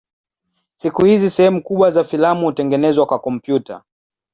Siku 0.75 1.05
hizi 1.05 1.29
sehemu 1.29 1.63
kubwa 1.63 1.91
za 1.91 2.03
filamu 2.03 2.45
hutengenezwa 2.45 3.05
kwa 3.05 3.19
kompyuta. 3.19 3.83